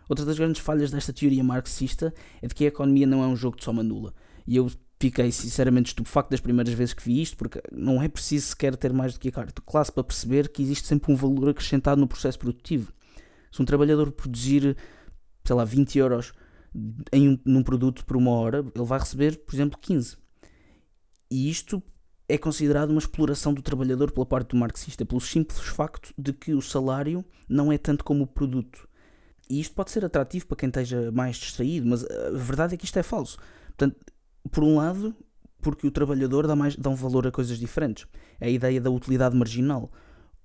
Outra 0.07 0.25
das 0.25 0.37
grandes 0.37 0.61
falhas 0.61 0.91
desta 0.91 1.11
teoria 1.11 1.43
marxista 1.43 2.13
é 2.41 2.47
de 2.47 2.53
que 2.53 2.65
a 2.65 2.67
economia 2.67 3.07
não 3.07 3.23
é 3.23 3.27
um 3.27 3.35
jogo 3.35 3.57
de 3.57 3.63
soma 3.63 3.81
nula. 3.81 4.13
E 4.45 4.55
eu 4.55 4.69
fiquei 4.99 5.31
sinceramente 5.31 5.87
estupefacto 5.87 6.29
das 6.29 6.39
primeiras 6.39 6.73
vezes 6.73 6.93
que 6.93 7.03
vi 7.03 7.21
isto, 7.21 7.35
porque 7.35 7.61
não 7.71 8.03
é 8.03 8.07
preciso 8.07 8.47
sequer 8.47 8.75
ter 8.75 8.93
mais 8.93 9.13
do 9.13 9.19
que 9.19 9.29
a 9.29 9.31
carta 9.31 9.61
classe 9.65 9.91
para 9.91 10.03
perceber 10.03 10.49
que 10.49 10.61
existe 10.61 10.87
sempre 10.87 11.11
um 11.11 11.15
valor 11.15 11.49
acrescentado 11.49 11.99
no 11.99 12.07
processo 12.07 12.37
produtivo. 12.37 12.93
Se 13.51 13.61
um 13.61 13.65
trabalhador 13.65 14.11
produzir, 14.11 14.77
sei 15.43 15.55
lá, 15.55 15.65
20 15.65 15.99
euros 15.99 16.33
em 17.11 17.29
um, 17.29 17.39
num 17.45 17.63
produto 17.63 18.05
por 18.05 18.15
uma 18.15 18.31
hora, 18.31 18.59
ele 18.59 18.85
vai 18.85 18.99
receber, 18.99 19.37
por 19.45 19.53
exemplo, 19.53 19.77
15. 19.79 20.17
E 21.29 21.49
isto 21.49 21.81
é 22.27 22.37
considerado 22.37 22.91
uma 22.91 22.99
exploração 22.99 23.53
do 23.53 23.61
trabalhador 23.61 24.11
pela 24.11 24.25
parte 24.25 24.49
do 24.49 24.57
marxista, 24.57 25.05
pelo 25.05 25.19
simples 25.19 25.59
facto 25.59 26.13
de 26.17 26.31
que 26.31 26.53
o 26.53 26.61
salário 26.61 27.25
não 27.47 27.71
é 27.71 27.77
tanto 27.77 28.03
como 28.03 28.23
o 28.23 28.27
produto. 28.27 28.87
E 29.49 29.59
isto 29.59 29.75
pode 29.75 29.91
ser 29.91 30.05
atrativo 30.05 30.47
para 30.47 30.55
quem 30.55 30.69
esteja 30.69 31.11
mais 31.11 31.35
distraído, 31.35 31.87
mas 31.87 32.05
a 32.05 32.31
verdade 32.31 32.73
é 32.73 32.77
que 32.77 32.85
isto 32.85 32.97
é 32.97 33.03
falso. 33.03 33.37
Portanto, 33.67 33.97
por 34.49 34.63
um 34.63 34.77
lado, 34.77 35.13
porque 35.61 35.85
o 35.85 35.91
trabalhador 35.91 36.47
dá, 36.47 36.55
mais, 36.55 36.75
dá 36.77 36.89
um 36.89 36.95
valor 36.95 37.27
a 37.27 37.31
coisas 37.31 37.57
diferentes. 37.57 38.07
É 38.39 38.47
a 38.47 38.49
ideia 38.49 38.79
da 38.79 38.89
utilidade 38.89 39.35
marginal. 39.35 39.91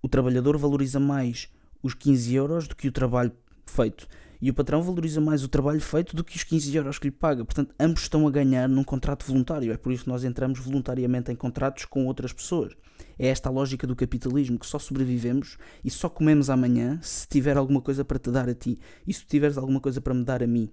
O 0.02 0.08
trabalhador 0.08 0.58
valoriza 0.58 0.98
mais 0.98 1.48
os 1.86 1.94
15 1.94 2.34
euros 2.34 2.68
do 2.68 2.76
que 2.76 2.88
o 2.88 2.92
trabalho 2.92 3.32
feito. 3.64 4.06
E 4.40 4.50
o 4.50 4.54
patrão 4.54 4.82
valoriza 4.82 5.20
mais 5.20 5.42
o 5.42 5.48
trabalho 5.48 5.80
feito 5.80 6.14
do 6.14 6.22
que 6.22 6.36
os 6.36 6.44
15 6.44 6.76
euros 6.76 6.98
que 6.98 7.06
lhe 7.06 7.10
paga. 7.10 7.44
Portanto, 7.44 7.74
ambos 7.80 8.02
estão 8.02 8.26
a 8.26 8.30
ganhar 8.30 8.68
num 8.68 8.84
contrato 8.84 9.24
voluntário. 9.26 9.72
É 9.72 9.76
por 9.76 9.92
isso 9.92 10.04
que 10.04 10.10
nós 10.10 10.24
entramos 10.24 10.58
voluntariamente 10.58 11.32
em 11.32 11.34
contratos 11.34 11.86
com 11.86 12.06
outras 12.06 12.32
pessoas. 12.32 12.74
É 13.18 13.28
esta 13.28 13.48
a 13.48 13.52
lógica 13.52 13.86
do 13.86 13.96
capitalismo, 13.96 14.58
que 14.58 14.66
só 14.66 14.78
sobrevivemos 14.78 15.56
e 15.82 15.90
só 15.90 16.08
comemos 16.08 16.50
amanhã 16.50 16.98
se 17.02 17.26
tiver 17.26 17.56
alguma 17.56 17.80
coisa 17.80 18.04
para 18.04 18.18
te 18.18 18.30
dar 18.30 18.48
a 18.48 18.54
ti. 18.54 18.78
E 19.06 19.12
se 19.12 19.24
tiveres 19.24 19.56
alguma 19.56 19.80
coisa 19.80 20.00
para 20.00 20.12
me 20.12 20.24
dar 20.24 20.42
a 20.42 20.46
mim. 20.46 20.70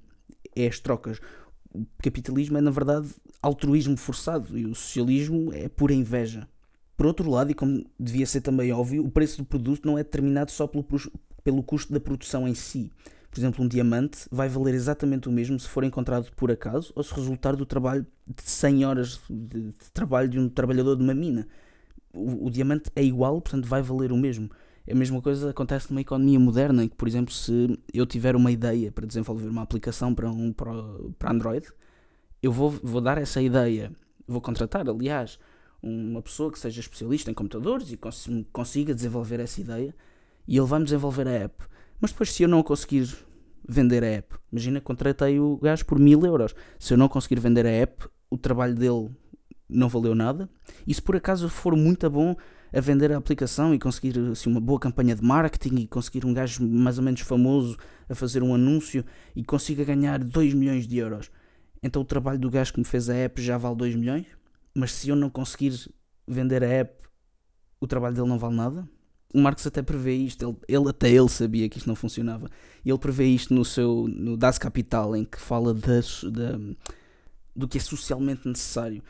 É 0.55 0.67
as 0.67 0.79
trocas. 0.79 1.19
O 1.73 1.85
capitalismo 2.03 2.57
é, 2.57 2.61
na 2.61 2.69
verdade, 2.69 3.07
altruísmo 3.41 3.97
forçado 3.97 4.57
e 4.57 4.65
o 4.65 4.75
socialismo 4.75 5.51
é 5.53 5.69
pura 5.69 5.93
inveja. 5.93 6.47
Por 6.95 7.05
outro 7.05 7.29
lado, 7.29 7.51
e 7.51 7.53
como 7.53 7.83
devia 7.99 8.25
ser 8.25 8.41
também 8.41 8.71
óbvio, 8.71 9.03
o 9.03 9.09
preço 9.09 9.37
do 9.37 9.45
produto 9.45 9.85
não 9.85 9.97
é 9.97 10.03
determinado 10.03 10.51
só 10.51 10.67
pelo, 10.67 10.85
pelo 11.43 11.63
custo 11.63 11.91
da 11.91 11.99
produção 11.99 12.47
em 12.47 12.53
si. 12.53 12.91
Por 13.33 13.39
exemplo, 13.39 13.65
um 13.65 13.67
diamante 13.67 14.27
vai 14.31 14.47
valer 14.47 14.75
exatamente 14.75 15.27
o 15.27 15.31
mesmo 15.31 15.59
se 15.59 15.67
for 15.67 15.83
encontrado 15.83 16.31
por 16.35 16.51
acaso 16.51 16.93
ou 16.95 17.01
se 17.01 17.11
resultar 17.15 17.55
do 17.55 17.65
trabalho 17.65 18.05
de 18.27 18.43
100 18.43 18.85
horas 18.85 19.19
de, 19.27 19.63
de 19.63 19.91
trabalho 19.91 20.29
de 20.29 20.39
um 20.39 20.47
trabalhador 20.47 20.95
de 20.95 21.03
uma 21.03 21.15
mina. 21.15 21.47
O, 22.13 22.45
o, 22.45 22.51
diamante 22.51 22.91
é 22.95 23.03
igual, 23.03 23.41
portanto 23.41 23.65
vai 23.65 23.81
valer 23.81 24.11
o 24.11 24.17
mesmo. 24.17 24.51
A 24.87 24.93
mesma 24.93 25.19
coisa 25.19 25.49
acontece 25.49 25.89
numa 25.89 26.01
economia 26.01 26.39
moderna, 26.39 26.83
em 26.83 26.87
que, 26.87 26.95
por 26.95 27.07
exemplo, 27.07 27.33
se 27.33 27.79
eu 27.91 28.05
tiver 28.05 28.35
uma 28.35 28.51
ideia 28.51 28.91
para 28.91 29.07
desenvolver 29.07 29.47
uma 29.47 29.63
aplicação 29.63 30.13
para, 30.13 30.29
um, 30.29 30.53
para, 30.53 30.71
para 31.17 31.31
Android, 31.31 31.65
eu 32.41 32.51
vou, 32.51 32.69
vou 32.69 33.01
dar 33.01 33.17
essa 33.17 33.41
ideia, 33.41 33.91
vou 34.27 34.41
contratar, 34.41 34.87
aliás, 34.87 35.39
uma 35.83 36.21
pessoa 36.21 36.51
que 36.51 36.57
seja 36.57 36.79
especialista 36.79 37.29
em 37.29 37.33
computadores 37.33 37.91
e 37.91 37.97
cons 37.97 38.29
consiga 38.51 38.95
desenvolver 38.95 39.39
essa 39.39 39.59
ideia 39.59 39.93
e 40.47 40.57
ele 40.57 40.65
vai-me 40.65 40.85
desenvolver 40.85 41.27
a 41.27 41.31
app. 41.31 41.63
Mas 41.99 42.11
depois, 42.11 42.31
se 42.31 42.43
eu 42.43 42.47
não 42.47 42.63
conseguir 42.63 43.13
vender 43.67 44.03
a 44.03 44.07
app, 44.07 44.35
imagina, 44.51 44.81
contratei 44.81 45.39
o 45.39 45.57
gajo 45.57 45.85
por 45.85 45.99
mil 45.99 46.25
euros. 46.25 46.55
Se 46.79 46.93
eu 46.93 46.97
não 46.97 47.07
conseguir 47.07 47.39
vender 47.39 47.65
a 47.65 47.69
app, 47.69 48.07
o 48.29 48.37
trabalho 48.37 48.73
dele 48.73 49.09
não 49.69 49.89
valeu 49.89 50.15
nada. 50.15 50.49
E 50.87 50.93
se 50.93 51.01
por 51.01 51.15
acaso 51.15 51.49
for 51.49 51.75
muito 51.75 52.09
bom 52.09 52.35
a 52.73 52.79
vender 52.79 53.11
a 53.11 53.17
aplicação 53.17 53.73
e 53.73 53.79
conseguir 53.79 54.17
assim, 54.31 54.49
uma 54.49 54.59
boa 54.59 54.79
campanha 54.79 55.15
de 55.15 55.23
marketing 55.23 55.75
e 55.75 55.87
conseguir 55.87 56.25
um 56.25 56.33
gajo 56.33 56.67
mais 56.67 56.97
ou 56.97 57.03
menos 57.03 57.21
famoso 57.21 57.77
a 58.09 58.15
fazer 58.15 58.41
um 58.41 58.53
anúncio 58.55 59.05
e 59.35 59.43
consiga 59.43 59.83
ganhar 59.83 60.19
2 60.19 60.53
milhões 60.55 60.87
de 60.87 60.97
euros, 60.97 61.29
então 61.83 62.01
o 62.01 62.05
trabalho 62.05 62.39
do 62.39 62.49
gajo 62.49 62.73
que 62.73 62.79
me 62.79 62.85
fez 62.85 63.09
a 63.09 63.13
app 63.13 63.41
já 63.41 63.57
vale 63.57 63.75
2 63.75 63.95
milhões? 63.95 64.25
Mas 64.73 64.91
se 64.91 65.09
eu 65.09 65.15
não 65.15 65.29
conseguir 65.29 65.89
vender 66.27 66.63
a 66.63 66.67
app, 66.67 67.07
o 67.79 67.87
trabalho 67.87 68.15
dele 68.15 68.27
não 68.27 68.39
vale 68.39 68.55
nada. 68.55 68.87
O 69.33 69.39
Marx 69.39 69.65
até 69.65 69.81
prevê 69.81 70.13
isto, 70.15 70.45
ele, 70.45 70.57
ele 70.67 70.89
até 70.89 71.09
ele 71.09 71.27
sabia 71.27 71.67
que 71.67 71.77
isto 71.77 71.87
não 71.87 71.95
funcionava. 71.95 72.49
Ele 72.85 72.97
prevê 72.97 73.25
isto 73.25 73.53
no 73.53 73.65
seu 73.65 74.07
no 74.07 74.37
Das 74.37 74.57
Capital, 74.57 75.15
em 75.15 75.25
que 75.25 75.39
fala 75.39 75.73
do 77.55 77.67
que 77.67 77.77
é 77.77 77.81
socialmente 77.81 78.47
necessário. 78.47 79.03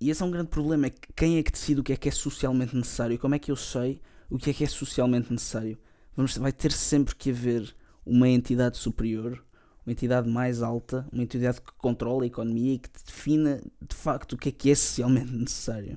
E 0.00 0.10
esse 0.10 0.22
é 0.22 0.26
um 0.26 0.30
grande 0.30 0.48
problema, 0.48 0.86
é 0.86 0.90
que 0.90 1.12
quem 1.14 1.38
é 1.38 1.42
que 1.42 1.52
decide 1.52 1.80
o 1.80 1.84
que 1.84 1.92
é 1.92 1.96
que 1.96 2.08
é 2.08 2.12
socialmente 2.12 2.74
necessário? 2.74 3.18
Como 3.18 3.34
é 3.34 3.38
que 3.38 3.50
eu 3.50 3.56
sei 3.56 4.00
o 4.28 4.38
que 4.38 4.50
é 4.50 4.52
que 4.52 4.64
é 4.64 4.66
socialmente 4.66 5.32
necessário? 5.32 5.78
Vamos, 6.14 6.36
vai 6.36 6.52
ter 6.52 6.72
sempre 6.72 7.14
que 7.14 7.30
haver 7.30 7.74
uma 8.04 8.28
entidade 8.28 8.76
superior 8.76 9.42
uma 9.86 9.92
entidade 9.92 10.28
mais 10.28 10.62
alta, 10.62 11.06
uma 11.12 11.22
entidade 11.22 11.60
que 11.60 11.72
controla 11.78 12.24
a 12.24 12.26
economia 12.26 12.74
e 12.74 12.78
que 12.78 12.90
defina 13.06 13.62
de 13.80 13.94
facto 13.94 14.32
o 14.32 14.36
que 14.36 14.48
é 14.48 14.52
que 14.52 14.70
é 14.70 14.74
socialmente 14.74 15.30
necessário. 15.32 15.96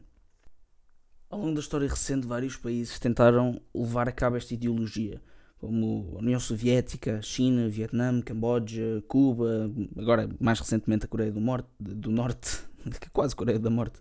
Ao 1.29 1.39
longo 1.39 1.55
da 1.55 1.60
história 1.60 1.88
recente, 1.88 2.27
vários 2.27 2.55
países 2.55 3.00
tentaram 3.00 3.60
levar 3.74 4.08
a 4.08 4.12
cabo 4.12 4.38
esta 4.38 4.53
ideologia, 4.53 5.22
como 5.58 6.13
a 6.15 6.19
União 6.19 6.39
Soviética, 6.39 7.22
China, 7.22 7.67
Vietnã, 7.67 8.22
Camboja, 8.22 9.03
Cuba, 9.08 9.72
agora 9.98 10.29
mais 10.39 10.60
recentemente 10.60 11.05
a 11.05 11.08
Coreia 11.08 11.31
do, 11.31 11.41
Morte, 11.41 11.67
do 11.79 12.12
Norte, 12.12 12.60
quase 13.12 13.36
Coreia 13.36 13.60
da 13.60 13.69
Morte. 13.69 14.00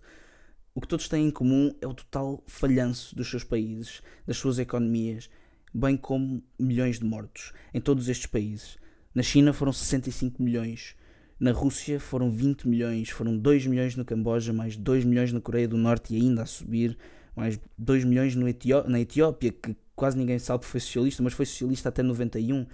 O 0.73 0.81
que 0.81 0.87
todos 0.87 1.09
têm 1.09 1.27
em 1.27 1.31
comum 1.31 1.75
é 1.81 1.87
o 1.87 1.93
total 1.93 2.43
falhanço 2.47 3.15
dos 3.15 3.29
seus 3.29 3.43
países, 3.43 4.01
das 4.25 4.37
suas 4.37 4.59
economias, 4.59 5.29
bem 5.73 5.97
como 5.97 6.43
milhões 6.57 6.99
de 6.99 7.05
mortos 7.05 7.53
em 7.73 7.81
todos 7.81 8.07
estes 8.07 8.27
países. 8.27 8.77
Na 9.19 9.23
China 9.23 9.51
foram 9.51 9.73
65 9.73 10.41
milhões. 10.41 10.95
Na 11.37 11.51
Rússia 11.51 11.99
foram 11.99 12.31
20 12.31 12.69
milhões. 12.69 13.09
Foram 13.09 13.37
2 13.37 13.67
milhões 13.67 13.93
no 13.97 14.05
Camboja, 14.05 14.53
mais 14.53 14.77
2 14.77 15.03
milhões 15.03 15.33
na 15.33 15.41
Coreia 15.41 15.67
do 15.67 15.75
Norte 15.75 16.15
e 16.15 16.21
ainda 16.21 16.43
a 16.43 16.45
subir. 16.45 16.97
Mais 17.35 17.59
2 17.77 18.05
milhões 18.05 18.33
Etió 18.47 18.85
na 18.87 18.97
Etiópia, 18.97 19.51
que 19.51 19.75
quase 19.93 20.17
ninguém 20.17 20.39
sabe 20.39 20.63
que 20.63 20.69
foi 20.69 20.79
socialista, 20.79 21.21
mas 21.21 21.33
foi 21.33 21.45
socialista 21.45 21.89
até 21.89 22.01
91. 22.01 22.65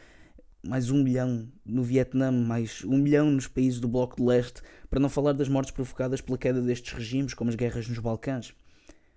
Mais 0.63 0.91
1 0.91 1.03
milhão 1.03 1.51
no 1.65 1.81
Vietnã, 1.81 2.31
mais 2.31 2.83
1 2.83 2.95
milhão 2.95 3.31
nos 3.31 3.47
países 3.47 3.79
do 3.79 3.87
Bloco 3.87 4.17
de 4.17 4.21
Leste, 4.21 4.61
para 4.87 4.99
não 4.99 5.09
falar 5.09 5.33
das 5.33 5.49
mortes 5.49 5.71
provocadas 5.71 6.21
pela 6.21 6.37
queda 6.37 6.61
destes 6.61 6.93
regimes, 6.93 7.33
como 7.33 7.49
as 7.49 7.55
guerras 7.55 7.87
nos 7.87 7.97
Balcãs. 7.97 8.53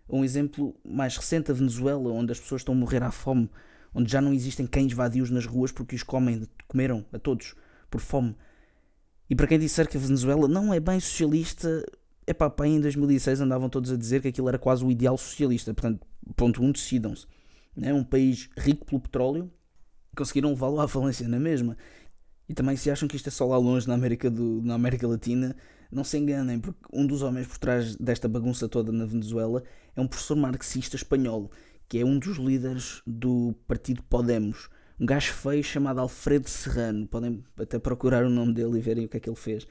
Um 0.08 0.24
exemplo 0.24 0.74
mais 0.82 1.14
recente, 1.14 1.50
a 1.50 1.54
Venezuela, 1.54 2.10
onde 2.10 2.32
as 2.32 2.40
pessoas 2.40 2.62
estão 2.62 2.72
a 2.72 2.78
morrer 2.78 3.02
à 3.02 3.10
fome 3.10 3.50
onde 3.94 4.10
já 4.10 4.20
não 4.20 4.32
existem 4.32 4.66
cães 4.66 4.92
vadios 4.92 5.30
nas 5.30 5.46
ruas 5.46 5.72
porque 5.72 5.96
os 5.96 6.02
comem, 6.02 6.46
comeram 6.66 7.04
a 7.12 7.18
todos 7.18 7.54
por 7.90 8.00
fome. 8.00 8.36
E 9.30 9.34
para 9.34 9.46
quem 9.46 9.58
disser 9.58 9.88
que 9.88 9.96
a 9.96 10.00
Venezuela 10.00 10.48
não 10.48 10.72
é 10.72 10.80
bem 10.80 10.98
socialista, 10.98 11.84
é 12.26 12.32
pá, 12.32 12.48
pá, 12.48 12.66
em 12.66 12.80
2006 12.80 13.40
andavam 13.40 13.68
todos 13.68 13.90
a 13.90 13.96
dizer 13.96 14.22
que 14.22 14.28
aquilo 14.28 14.48
era 14.48 14.58
quase 14.58 14.84
o 14.84 14.90
ideal 14.90 15.16
socialista. 15.16 15.72
Portanto, 15.74 16.06
ponto 16.36 16.62
1, 16.62 16.66
um, 16.66 16.72
decidam-se. 16.72 17.26
É 17.80 17.92
um 17.92 18.02
país 18.02 18.50
rico 18.56 18.84
pelo 18.86 19.00
petróleo, 19.00 19.50
conseguiram 20.16 20.50
levá-lo 20.50 20.80
à 20.80 20.88
falência 20.88 21.28
na 21.28 21.38
mesma. 21.38 21.76
E 22.48 22.54
também 22.54 22.76
se 22.76 22.90
acham 22.90 23.06
que 23.06 23.16
isto 23.16 23.28
é 23.28 23.30
só 23.30 23.46
lá 23.46 23.58
longe 23.58 23.86
na 23.86 23.94
América, 23.94 24.30
do, 24.30 24.62
na 24.62 24.74
América 24.74 25.06
Latina, 25.06 25.54
Não 25.90 26.02
se 26.04 26.18
enganem, 26.18 26.58
porque 26.58 26.80
um 26.92 27.06
dos 27.06 27.22
homens 27.22 27.46
por 27.46 27.58
trás 27.58 27.96
desta 27.96 28.28
bagunça 28.28 28.68
toda 28.68 28.92
na 28.92 29.06
Venezuela 29.06 29.62
é 29.94 30.00
um 30.00 30.06
professor 30.06 30.36
marxista 30.36 30.96
espanhol, 30.96 31.50
que 31.88 31.98
é 31.98 32.04
um 32.04 32.18
dos 32.18 32.36
líderes 32.36 33.02
do 33.06 33.54
partido 33.66 34.02
Podemos. 34.02 34.68
Um 35.00 35.06
gajo 35.06 35.32
feio 35.32 35.64
chamado 35.64 36.00
Alfredo 36.00 36.48
Serrano. 36.48 37.06
Podem 37.06 37.42
até 37.58 37.78
procurar 37.78 38.24
o 38.24 38.30
nome 38.30 38.52
dele 38.52 38.78
e 38.78 38.80
verem 38.80 39.06
o 39.06 39.08
que 39.08 39.16
é 39.16 39.20
que 39.20 39.28
ele 39.28 39.36
fez. 39.36 39.66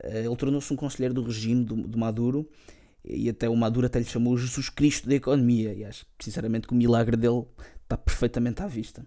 Eh, 0.00 0.24
ele 0.24 0.36
tornou-se 0.36 0.72
um 0.72 0.76
conselheiro 0.76 1.14
do 1.14 1.22
regime 1.22 1.64
do, 1.64 1.98
Maduro 1.98 2.48
e 3.04 3.28
até 3.28 3.48
o 3.48 3.56
Maduro 3.56 3.86
até 3.86 3.98
lhe 3.98 4.04
chamou 4.04 4.36
Jesus 4.36 4.68
Cristo 4.68 5.08
da 5.08 5.14
economia. 5.14 5.72
E 5.74 5.84
acho 5.84 6.06
sinceramente 6.20 6.68
que 6.68 6.74
o 6.74 6.76
milagre 6.76 7.16
dele 7.16 7.44
está 7.82 7.96
perfeitamente 7.96 8.62
à 8.62 8.66
vista. 8.66 9.04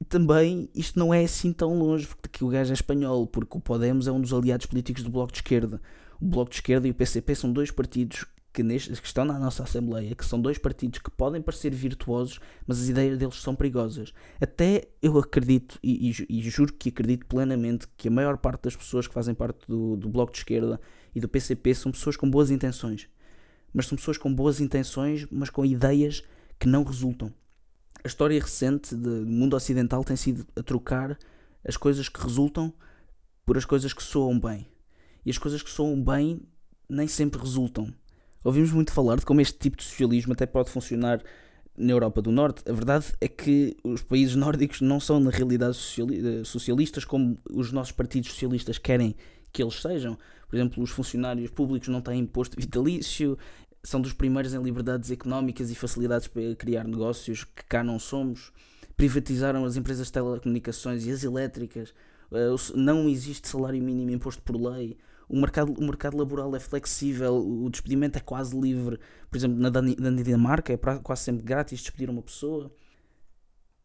E 0.00 0.04
também 0.04 0.68
isto 0.74 0.98
não 0.98 1.14
é 1.14 1.24
assim 1.24 1.52
tão 1.52 1.78
longe, 1.78 2.06
porque 2.06 2.44
o 2.44 2.48
gajo 2.48 2.72
é 2.72 2.74
espanhol, 2.74 3.26
porque 3.26 3.56
o 3.56 3.60
Podemos 3.60 4.06
é 4.06 4.12
um 4.12 4.20
dos 4.20 4.34
aliados 4.34 4.66
políticos 4.66 5.02
do 5.02 5.10
Bloco 5.10 5.32
de 5.32 5.38
Esquerda. 5.38 5.80
O 6.20 6.26
Bloco 6.26 6.50
de 6.50 6.56
Esquerda 6.56 6.86
e 6.86 6.90
o 6.90 6.94
PCP 6.94 7.34
são 7.34 7.52
dois 7.52 7.70
partidos 7.70 8.26
que, 8.54 8.62
neste, 8.62 8.90
que 8.92 9.06
estão 9.06 9.24
na 9.24 9.38
nossa 9.38 9.64
Assembleia, 9.64 10.14
que 10.14 10.24
são 10.24 10.40
dois 10.40 10.56
partidos 10.56 11.00
que 11.00 11.10
podem 11.10 11.42
parecer 11.42 11.74
virtuosos, 11.74 12.40
mas 12.66 12.80
as 12.80 12.88
ideias 12.88 13.18
deles 13.18 13.34
são 13.34 13.54
perigosas. 13.54 14.14
Até 14.40 14.88
eu 15.02 15.18
acredito, 15.18 15.78
e, 15.82 16.10
e, 16.10 16.38
e 16.38 16.42
juro 16.48 16.72
que 16.72 16.88
acredito 16.88 17.26
plenamente, 17.26 17.86
que 17.96 18.08
a 18.08 18.10
maior 18.10 18.38
parte 18.38 18.62
das 18.62 18.76
pessoas 18.76 19.06
que 19.06 19.12
fazem 19.12 19.34
parte 19.34 19.66
do, 19.66 19.96
do 19.96 20.08
Bloco 20.08 20.32
de 20.32 20.38
Esquerda 20.38 20.80
e 21.14 21.20
do 21.20 21.28
PCP 21.28 21.74
são 21.74 21.92
pessoas 21.92 22.16
com 22.16 22.30
boas 22.30 22.50
intenções. 22.50 23.08
Mas 23.72 23.86
são 23.86 23.96
pessoas 23.96 24.16
com 24.16 24.32
boas 24.32 24.60
intenções, 24.60 25.26
mas 25.30 25.50
com 25.50 25.64
ideias 25.64 26.22
que 26.58 26.68
não 26.68 26.84
resultam 26.84 27.32
a 28.04 28.06
história 28.06 28.38
recente 28.38 28.94
do 28.94 29.26
mundo 29.26 29.56
ocidental 29.56 30.04
tem 30.04 30.14
sido 30.14 30.46
a 30.54 30.62
trocar 30.62 31.18
as 31.66 31.74
coisas 31.74 32.06
que 32.06 32.20
resultam 32.20 32.70
por 33.46 33.56
as 33.56 33.64
coisas 33.64 33.94
que 33.94 34.02
soam 34.02 34.38
bem. 34.38 34.68
E 35.24 35.30
as 35.30 35.38
coisas 35.38 35.62
que 35.62 35.70
soam 35.70 36.02
bem 36.02 36.42
nem 36.86 37.08
sempre 37.08 37.40
resultam. 37.40 37.92
Ouvimos 38.44 38.70
muito 38.72 38.92
falar 38.92 39.16
de 39.16 39.24
como 39.24 39.40
este 39.40 39.58
tipo 39.58 39.78
de 39.78 39.84
socialismo 39.84 40.34
até 40.34 40.44
pode 40.44 40.68
funcionar 40.68 41.22
na 41.76 41.92
Europa 41.92 42.20
do 42.20 42.30
Norte. 42.30 42.62
A 42.68 42.72
verdade 42.74 43.06
é 43.18 43.26
que 43.26 43.74
os 43.82 44.02
países 44.02 44.36
nórdicos 44.36 44.82
não 44.82 45.00
são, 45.00 45.18
na 45.18 45.30
realidade, 45.30 45.78
eh, 45.98 46.44
socialistas 46.44 47.06
como 47.06 47.38
os 47.50 47.72
nossos 47.72 47.92
partidos 47.92 48.30
socialistas 48.30 48.76
querem 48.76 49.16
que 49.50 49.62
eles 49.62 49.80
sejam. 49.80 50.18
Por 50.46 50.56
exemplo, 50.56 50.82
os 50.82 50.90
funcionários 50.90 51.50
públicos 51.50 51.88
não 51.88 52.02
têm 52.02 52.20
imposto 52.20 52.60
vitalício, 52.60 53.38
são 53.82 53.98
dos 54.00 54.12
primeiros 54.12 54.52
em 54.52 54.62
liberdades 54.62 55.10
económicas 55.10 55.70
e 55.70 55.74
facilidades 55.74 56.28
para 56.28 56.54
criar 56.54 56.84
negócios 56.84 57.44
que 57.44 57.64
cá 57.64 57.82
não 57.82 57.98
somos. 57.98 58.52
Privatizaram 58.94 59.64
as 59.64 59.76
empresas 59.76 60.08
de 60.08 60.12
telecomunicações 60.12 61.06
e 61.06 61.10
as 61.10 61.24
elétricas. 61.24 61.94
Eh, 62.30 62.54
não 62.74 63.08
existe 63.08 63.48
salário 63.48 63.82
mínimo 63.82 64.10
imposto 64.10 64.42
por 64.42 64.56
lei. 64.56 64.98
O 65.28 65.40
mercado, 65.40 65.72
o 65.72 65.82
mercado 65.82 66.16
laboral 66.16 66.54
é 66.54 66.60
flexível, 66.60 67.36
o 67.36 67.68
despedimento 67.70 68.18
é 68.18 68.20
quase 68.20 68.58
livre. 68.58 68.98
Por 69.30 69.36
exemplo, 69.36 69.58
na, 69.58 69.70
na 69.70 70.22
Dinamarca 70.22 70.72
é 70.72 70.76
quase 70.76 71.22
sempre 71.22 71.44
grátis 71.44 71.80
despedir 71.80 72.10
uma 72.10 72.22
pessoa. 72.22 72.70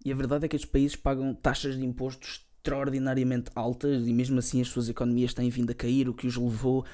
E 0.03 0.12
a 0.12 0.15
verdade 0.15 0.46
é 0.46 0.48
que 0.48 0.55
estes 0.55 0.69
países 0.69 0.96
pagam 0.96 1.34
taxas 1.34 1.77
de 1.77 1.86
impostos 1.86 2.46
extraordinariamente 2.60 3.51
altas 3.55 4.08
e 4.08 4.13
mesmo 4.13 4.39
assim 4.39 4.62
as 4.62 4.67
suas 4.67 4.89
economias 4.89 5.34
têm 5.34 5.50
vindo 5.50 5.72
a 5.72 5.74
cair, 5.74 6.08
o 6.08 6.13
que 6.13 6.27
os 6.27 6.36
levou 6.36 6.86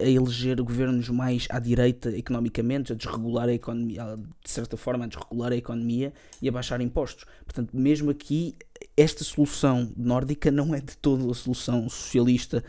a 0.00 0.04
eleger 0.04 0.62
governos 0.62 1.08
mais 1.08 1.46
à 1.50 1.58
direita 1.58 2.16
economicamente, 2.16 2.92
a 2.92 2.94
desregular 2.94 3.48
a 3.48 3.52
economia, 3.52 4.16
de 4.44 4.50
certa 4.50 4.76
forma, 4.76 5.04
a 5.04 5.08
desregular 5.08 5.52
a 5.52 5.56
economia 5.56 6.12
e 6.40 6.48
a 6.48 6.52
baixar 6.52 6.80
impostos. 6.80 7.24
Portanto, 7.44 7.76
mesmo 7.76 8.10
aqui, 8.10 8.54
esta 8.96 9.24
solução 9.24 9.92
nórdica 9.96 10.50
não 10.50 10.74
é 10.74 10.80
de 10.80 10.96
todo 10.96 11.30
a 11.30 11.34
solução 11.34 11.88
socialista 11.88 12.62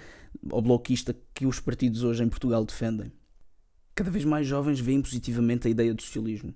ou 0.49 0.61
bloquista 0.61 1.15
que 1.33 1.45
os 1.45 1.59
partidos 1.59 2.03
hoje 2.03 2.23
em 2.23 2.29
Portugal 2.29 2.63
defendem. 2.65 3.11
Cada 3.95 4.11
vez 4.11 4.23
mais 4.23 4.47
jovens 4.47 4.79
veem 4.79 5.01
positivamente 5.01 5.67
a 5.67 5.71
ideia 5.71 5.93
do 5.93 6.01
socialismo. 6.01 6.53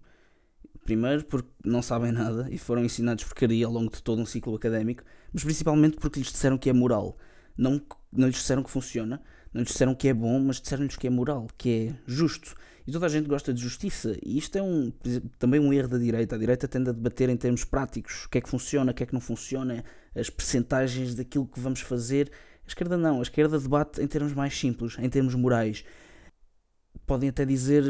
Primeiro 0.84 1.24
porque 1.26 1.50
não 1.64 1.82
sabem 1.82 2.12
nada 2.12 2.48
e 2.52 2.58
foram 2.58 2.84
ensinados 2.84 3.24
porcaria 3.24 3.66
ao 3.66 3.72
longo 3.72 3.92
de 3.92 4.04
todo 4.04 4.22
um 4.22 4.26
ciclo 4.26 4.56
académico, 4.56 5.04
mas 5.32 5.44
principalmente 5.44 5.98
porque 5.98 6.20
lhes 6.20 6.32
disseram 6.32 6.58
que 6.58 6.70
é 6.70 6.74
moral. 6.74 7.18
Não, 7.58 7.82
não 8.12 8.28
lhes 8.28 8.38
disseram 8.38 8.64
que 8.64 8.70
funciona, 8.70 9.22
não 9.54 9.62
lhes 9.62 9.72
disseram 9.72 9.96
que 9.96 10.08
é 10.08 10.14
bom, 10.14 10.40
mas 10.40 10.60
disseram-lhes 10.60 10.98
que 10.98 11.08
é 11.08 11.10
moral, 11.10 11.48
que 11.58 11.70
é 11.70 11.96
justo. 12.06 12.56
E 12.86 12.92
toda 12.92 13.06
a 13.06 13.10
gente 13.10 13.28
gosta 13.28 13.54
de 13.54 13.62
justiça. 13.62 14.18
E 14.22 14.38
isto 14.38 14.58
é 14.58 14.62
um, 14.62 14.92
também 15.40 15.60
um 15.60 15.72
erro 15.72 15.88
da 15.88 15.98
direita. 15.98 16.36
A 16.36 16.40
direita 16.40 16.68
tende 16.68 16.90
a 16.90 16.94
debater 16.94 17.30
em 17.30 17.38
termos 17.38 17.64
práticos. 17.64 18.26
O 18.26 18.30
que 18.30 18.40
é 18.40 18.42
que 18.42 18.50
funciona, 18.50 18.92
o 18.92 18.94
que 18.94 19.04
é 19.04 19.06
que 19.06 19.14
não 19.14 19.22
funciona, 19.22 19.86
as 20.16 20.30
percentagens 20.30 21.16
daquilo 21.16 21.48
que 21.48 21.60
vamos 21.60 21.80
fazer. 21.80 22.30
A 22.66 22.70
esquerda 22.70 22.98
não. 22.98 23.20
A 23.20 23.22
esquerda 23.22 23.60
debate 23.60 24.02
em 24.02 24.08
termos 24.08 24.34
mais 24.34 24.58
simples, 24.58 24.98
em 25.00 25.10
termos 25.10 25.36
morais. 25.36 25.84
Podem 27.06 27.30
até 27.30 27.46
dizer, 27.46 27.84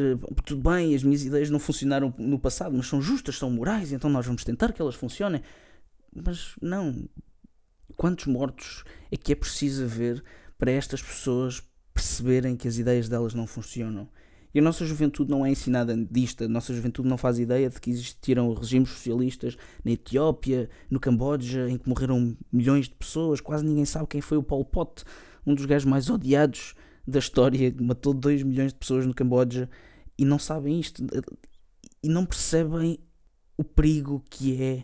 tudo 0.46 0.70
bem, 0.70 0.96
as 0.96 1.04
minhas 1.04 1.24
ideias 1.24 1.50
não 1.50 1.60
funcionaram 1.60 2.14
no 2.18 2.40
passado, 2.40 2.76
mas 2.76 2.88
são 2.88 3.02
justas, 3.02 3.38
são 3.38 3.50
morais, 3.52 3.92
então 3.92 4.10
nós 4.10 4.26
vamos 4.26 4.44
tentar 4.44 4.72
que 4.72 4.82
elas 4.82 4.96
funcionem. 4.96 5.42
Mas 6.16 6.56
não. 6.62 7.08
Quantos 7.96 8.26
mortos 8.26 8.84
é 9.12 9.18
que 9.18 9.32
é 9.32 9.36
preciso 9.36 9.84
haver 9.84 10.24
para 10.58 10.72
estas 10.72 11.02
pessoas 11.02 11.62
perceberem 11.94 12.56
que 12.56 12.68
as 12.68 12.78
ideias 12.78 13.08
delas 13.08 13.34
não 13.34 13.46
funcionam. 13.46 14.10
E 14.54 14.60
a 14.60 14.62
nossa 14.62 14.86
juventude 14.86 15.32
não 15.32 15.46
é 15.46 15.50
ensinada 15.50 15.98
disto, 16.12 16.44
a 16.44 16.48
nossa 16.48 16.74
juventude 16.74 17.10
não 17.10 17.18
faz 17.18 17.40
ideia 17.40 17.70
de 17.70 17.82
que 17.82 17.90
existiram 17.90 18.54
regimes 18.54 18.90
socialistas 18.90 19.58
na 19.84 19.92
Etiópia, 19.92 20.70
no 20.90 21.00
Camboja, 21.00 21.70
em 21.70 21.78
que 21.78 21.90
morreram 21.90 22.38
milhões 22.52 22.88
de 22.88 22.94
pessoas, 22.94 23.42
quase 23.42 23.66
ninguém 23.66 23.86
sabe 23.86 24.08
quem 24.08 24.22
foi 24.22 24.38
o 24.38 24.44
Pol 24.44 24.64
Pot, 24.64 25.04
um 25.46 25.56
dos 25.56 25.66
gajos 25.66 25.86
mais 25.86 26.10
odiados 26.10 26.76
da 27.08 27.20
história, 27.20 27.74
matou 27.82 28.14
2 28.14 28.44
milhões 28.44 28.72
de 28.72 28.80
pessoas 28.80 29.06
no 29.06 29.14
Camboja 29.14 29.70
e 30.18 30.24
não 30.24 30.38
sabem 30.38 30.80
isto 30.80 31.04
e 32.04 32.08
não 32.08 32.26
percebem 32.26 33.00
o 33.58 33.64
perigo 33.64 34.24
que 34.30 34.62
é 34.62 34.84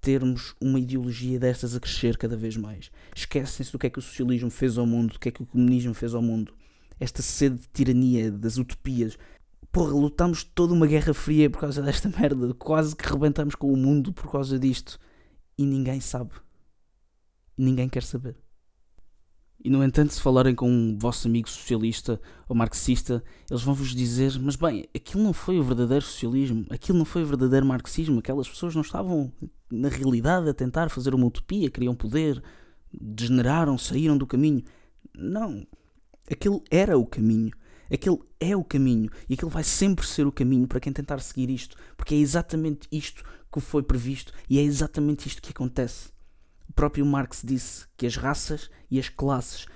termos 0.00 0.54
uma 0.60 0.78
ideologia 0.78 1.38
destas 1.38 1.74
a 1.74 1.80
crescer 1.80 2.16
cada 2.16 2.36
vez 2.36 2.56
mais. 2.56 2.90
Esquecem-se 3.14 3.72
do 3.72 3.78
que 3.78 3.86
é 3.86 3.90
que 3.90 3.98
o 3.98 4.02
socialismo 4.02 4.50
fez 4.50 4.78
ao 4.78 4.86
mundo, 4.86 5.14
do 5.14 5.18
que 5.18 5.28
é 5.28 5.32
que 5.32 5.42
o 5.42 5.46
comunismo 5.46 5.94
fez 5.94 6.14
ao 6.14 6.22
mundo. 6.22 6.54
Esta 6.98 7.22
sede 7.22 7.56
de 7.60 7.68
tirania, 7.68 8.30
das 8.30 8.56
utopias. 8.56 9.18
Porra, 9.70 9.92
lutamos 9.92 10.42
toda 10.42 10.72
uma 10.72 10.86
guerra 10.86 11.12
fria 11.12 11.50
por 11.50 11.60
causa 11.60 11.82
desta 11.82 12.08
merda. 12.08 12.54
Quase 12.54 12.96
que 12.96 13.08
rebentamos 13.08 13.54
com 13.54 13.72
o 13.72 13.76
mundo 13.76 14.12
por 14.12 14.30
causa 14.30 14.58
disto. 14.58 14.98
E 15.58 15.64
ninguém 15.64 16.00
sabe. 16.00 16.32
Ninguém 17.56 17.88
quer 17.88 18.02
saber. 18.02 18.36
E 19.66 19.70
no 19.70 19.82
entanto, 19.82 20.12
se 20.12 20.20
falarem 20.20 20.54
com 20.54 20.70
um 20.70 20.96
vosso 20.96 21.26
amigo 21.26 21.48
socialista 21.48 22.20
ou 22.48 22.54
marxista, 22.54 23.22
eles 23.50 23.62
vão 23.62 23.74
vos 23.74 23.94
dizer: 23.94 24.38
Mas 24.38 24.54
bem, 24.54 24.86
aquilo 24.94 25.24
não 25.24 25.32
foi 25.32 25.58
o 25.58 25.62
verdadeiro 25.62 26.04
socialismo, 26.04 26.66
aquilo 26.70 26.98
não 26.98 27.04
foi 27.04 27.22
o 27.22 27.26
verdadeiro 27.26 27.66
marxismo, 27.66 28.18
aquelas 28.18 28.48
pessoas 28.48 28.74
não 28.74 28.82
estavam 28.82 29.32
na 29.68 29.88
realidade 29.88 30.48
a 30.48 30.54
tentar 30.54 30.88
fazer 30.88 31.14
uma 31.14 31.26
utopia, 31.26 31.70
queriam 31.70 31.96
poder, 31.96 32.42
degeneraram, 32.92 33.76
saíram 33.76 34.16
do 34.16 34.26
caminho. 34.26 34.62
Não, 35.12 35.66
aquilo 36.30 36.62
era 36.70 36.98
o 36.98 37.06
caminho. 37.06 37.52
Aquele 37.92 38.18
é 38.40 38.56
o 38.56 38.64
caminho 38.64 39.10
e 39.28 39.34
aquele 39.34 39.50
vai 39.50 39.62
sempre 39.62 40.06
ser 40.06 40.26
o 40.26 40.32
caminho 40.32 40.66
para 40.66 40.80
quem 40.80 40.92
tentar 40.92 41.20
seguir 41.20 41.50
isto, 41.50 41.76
porque 41.96 42.14
é 42.14 42.18
exatamente 42.18 42.88
isto 42.90 43.24
que 43.52 43.60
foi 43.60 43.82
previsto 43.82 44.32
e 44.50 44.58
é 44.58 44.62
exatamente 44.62 45.26
isto 45.26 45.40
que 45.40 45.50
acontece. 45.50 46.10
O 46.68 46.72
próprio 46.72 47.06
Marx 47.06 47.42
disse 47.44 47.86
que 47.96 48.06
as 48.06 48.16
raças 48.16 48.70
e 48.90 48.98
as 48.98 49.08
classes 49.08 49.66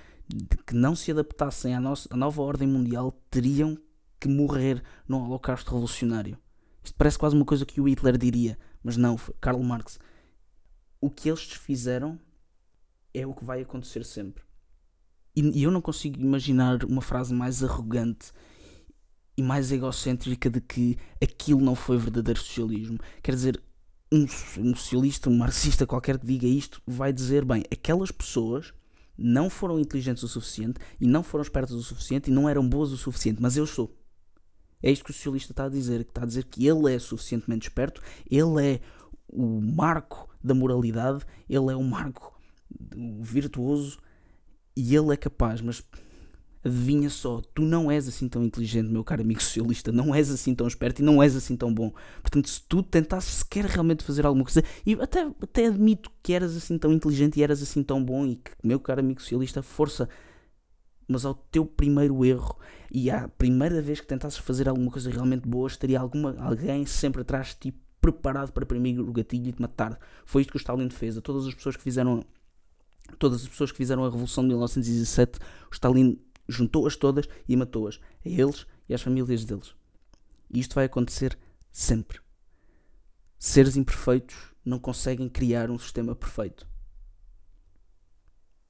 que 0.65 0.75
não 0.75 0.95
se 0.95 1.11
adaptassem 1.11 1.73
à, 1.73 1.79
nossa, 1.79 2.07
à 2.11 2.17
nova 2.17 2.41
ordem 2.41 2.67
mundial 2.67 3.11
teriam 3.29 3.77
que 4.19 4.27
morrer 4.27 4.83
no 5.07 5.23
holocausto 5.23 5.71
revolucionário. 5.71 6.37
Isto 6.83 6.95
parece 6.97 7.17
quase 7.17 7.35
uma 7.35 7.45
coisa 7.45 7.65
que 7.65 7.81
o 7.81 7.87
Hitler 7.87 8.17
diria, 8.17 8.57
mas 8.83 8.97
não, 8.97 9.17
foi 9.17 9.35
Karl 9.39 9.61
Marx. 9.63 9.99
O 10.99 11.09
que 11.09 11.29
eles 11.29 11.43
fizeram 11.43 12.19
é 13.13 13.25
o 13.25 13.33
que 13.33 13.43
vai 13.43 13.61
acontecer 13.61 14.05
sempre. 14.05 14.43
E, 15.35 15.59
e 15.59 15.63
eu 15.63 15.71
não 15.71 15.81
consigo 15.81 16.19
imaginar 16.19 16.83
uma 16.83 17.01
frase 17.01 17.33
mais 17.33 17.63
arrogante 17.63 18.31
e 19.37 19.41
mais 19.41 19.71
egocêntrica 19.71 20.49
de 20.49 20.59
que 20.61 20.97
aquilo 21.21 21.61
não 21.61 21.75
foi 21.75 21.97
verdadeiro 21.97 22.39
socialismo. 22.39 22.99
Quer 23.23 23.35
dizer, 23.35 23.61
um, 24.11 24.25
um 24.59 24.75
socialista, 24.75 25.29
um 25.29 25.37
marxista 25.37 25.87
qualquer 25.87 26.19
que 26.19 26.25
diga 26.25 26.47
isto, 26.47 26.81
vai 26.85 27.13
dizer: 27.13 27.45
bem, 27.45 27.63
aquelas 27.71 28.11
pessoas 28.11 28.73
não 29.17 29.49
foram 29.49 29.79
inteligentes 29.79 30.23
o 30.23 30.27
suficiente 30.27 30.79
e 30.99 31.05
não 31.05 31.23
foram 31.23 31.43
espertas 31.43 31.75
o 31.75 31.83
suficiente 31.83 32.29
e 32.29 32.33
não 32.33 32.49
eram 32.49 32.67
boas 32.67 32.91
o 32.91 32.97
suficiente, 32.97 33.41
mas 33.41 33.55
eu 33.55 33.65
sou. 33.65 33.95
É 34.83 34.91
isto 34.91 35.05
que 35.05 35.11
o 35.11 35.13
socialista 35.13 35.53
está 35.53 35.65
a 35.65 35.69
dizer, 35.69 36.03
que 36.03 36.09
está 36.09 36.23
a 36.23 36.25
dizer 36.25 36.45
que 36.45 36.65
ele 36.65 36.93
é 36.93 36.97
suficientemente 36.97 37.67
esperto, 37.67 38.01
ele 38.29 38.65
é 38.65 38.81
o 39.27 39.61
marco 39.61 40.27
da 40.43 40.55
moralidade, 40.55 41.23
ele 41.47 41.71
é 41.71 41.75
o 41.75 41.83
marco 41.83 42.35
virtuoso 43.21 43.99
e 44.75 44.95
ele 44.95 45.13
é 45.13 45.17
capaz, 45.17 45.61
mas 45.61 45.83
adivinha 46.63 47.09
só, 47.09 47.41
tu 47.55 47.63
não 47.63 47.89
és 47.89 48.07
assim 48.07 48.29
tão 48.29 48.43
inteligente, 48.43 48.87
meu 48.87 49.03
caro 49.03 49.21
amigo 49.21 49.41
socialista, 49.41 49.91
não 49.91 50.13
és 50.13 50.29
assim 50.29 50.53
tão 50.53 50.67
esperto 50.67 50.99
e 50.99 51.03
não 51.03 51.21
és 51.21 51.35
assim 51.35 51.55
tão 51.55 51.73
bom. 51.73 51.91
Portanto, 52.21 52.49
se 52.49 52.61
tu 52.67 52.83
tentasses 52.83 53.35
sequer 53.35 53.65
realmente 53.65 54.03
fazer 54.03 54.25
alguma 54.25 54.45
coisa, 54.45 54.63
e 54.85 54.93
até, 54.93 55.21
até 55.41 55.65
admito 55.65 56.11
que 56.21 56.33
eras 56.33 56.55
assim 56.55 56.77
tão 56.77 56.93
inteligente 56.93 57.39
e 57.39 57.43
eras 57.43 57.61
assim 57.63 57.81
tão 57.81 58.03
bom, 58.03 58.25
e 58.27 58.35
que, 58.35 58.51
meu 58.63 58.79
caro 58.79 58.99
amigo 58.99 59.19
socialista, 59.19 59.63
força, 59.63 60.07
mas 61.07 61.25
ao 61.25 61.33
teu 61.33 61.65
primeiro 61.65 62.23
erro 62.23 62.57
e 62.91 63.09
à 63.09 63.27
primeira 63.27 63.81
vez 63.81 63.99
que 63.99 64.07
tentasses 64.07 64.39
fazer 64.39 64.69
alguma 64.69 64.91
coisa 64.91 65.09
realmente 65.09 65.47
boa, 65.47 65.67
estaria 65.67 65.99
alguma, 65.99 66.35
alguém 66.39 66.85
sempre 66.85 67.21
atrás 67.21 67.47
de 67.49 67.71
ti 67.71 67.77
preparado 67.99 68.51
para 68.51 68.65
primeiro 68.65 69.07
o 69.07 69.11
gatilho 69.11 69.49
e 69.49 69.51
te 69.51 69.61
matar. 69.61 69.99
Foi 70.25 70.41
isto 70.41 70.51
que 70.51 70.57
o 70.57 70.59
Stalin 70.59 70.89
fez 70.89 71.17
a 71.17 71.21
todas 71.21 71.45
as 71.45 71.53
pessoas 71.53 71.75
que 71.75 71.83
fizeram 71.83 72.23
todas 73.17 73.41
as 73.43 73.47
pessoas 73.47 73.71
que 73.71 73.77
fizeram 73.77 74.03
a 74.03 74.09
Revolução 74.09 74.43
de 74.43 74.49
1917, 74.49 75.39
o 75.39 75.73
Stalin 75.73 76.19
juntou-as 76.47 76.95
todas 76.95 77.27
e 77.47 77.55
matou-as, 77.55 77.99
a 78.25 78.29
eles 78.29 78.65
e 78.87 78.93
às 78.93 79.01
famílias 79.01 79.45
deles. 79.45 79.73
E 80.49 80.59
isto 80.59 80.75
vai 80.75 80.85
acontecer 80.85 81.37
sempre. 81.71 82.19
Seres 83.39 83.75
imperfeitos 83.75 84.35
não 84.63 84.77
conseguem 84.77 85.29
criar 85.29 85.71
um 85.71 85.79
sistema 85.79 86.13
perfeito. 86.13 86.67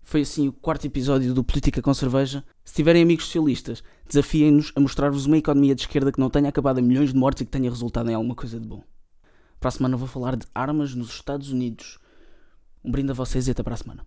Foi 0.03 0.21
assim 0.21 0.47
o 0.47 0.53
quarto 0.53 0.85
episódio 0.85 1.33
do 1.33 1.43
Política 1.43 1.81
com 1.81 1.93
Cerveja. 1.93 2.43
Se 2.65 2.73
tiverem 2.75 3.03
amigos 3.03 3.25
socialistas, 3.25 3.83
desafiem-nos 4.07 4.71
a 4.75 4.79
mostrar-vos 4.79 5.25
uma 5.25 5.37
economia 5.37 5.75
de 5.75 5.81
esquerda 5.81 6.11
que 6.11 6.19
não 6.19 6.29
tenha 6.29 6.49
acabado 6.49 6.79
em 6.79 6.83
milhões 6.83 7.13
de 7.13 7.15
mortes 7.15 7.41
e 7.41 7.45
que 7.45 7.51
tenha 7.51 7.69
resultado 7.69 8.09
em 8.09 8.13
alguma 8.13 8.35
coisa 8.35 8.59
de 8.59 8.67
bom. 8.67 8.83
Para 9.59 9.69
a 9.69 9.71
semana 9.71 9.95
vou 9.95 10.07
falar 10.07 10.35
de 10.35 10.45
armas 10.55 10.95
nos 10.95 11.09
Estados 11.09 11.51
Unidos. 11.51 11.99
Um 12.83 12.91
brinde 12.91 13.11
a 13.11 13.13
vocês 13.13 13.47
e 13.47 13.51
até 13.51 13.61
para 13.61 13.75
a 13.75 13.77
semana. 13.77 14.05